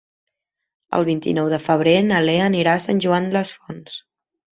[0.99, 4.01] El vint-i-nou de febrer na Lea anirà a Sant Joan les Fonts.